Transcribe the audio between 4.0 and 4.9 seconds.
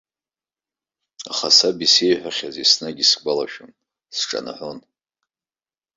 сҿанаҳәон.